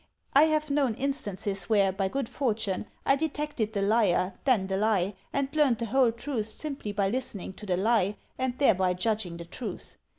I 0.33 0.45
have 0.45 0.71
known 0.71 0.95
instances 0.95 1.65
where, 1.65 1.91
by 1.91 2.07
good 2.07 2.27
fortune, 2.27 2.87
I 3.05 3.15
detected 3.15 3.73
the 3.73 3.83
liar 3.83 4.33
then 4.45 4.65
the 4.65 4.75
lie, 4.75 5.13
and 5.31 5.47
learned 5.55 5.77
the 5.77 5.85
whole 5.85 6.11
truth 6.11 6.47
simply 6.47 6.91
by 6.91 7.07
listening 7.07 7.53
to 7.53 7.67
the 7.67 7.77
lie, 7.77 8.17
and 8.35 8.57
thereby 8.57 8.95
judging 8.95 9.37
the 9.37 9.45
truth. 9.45 9.97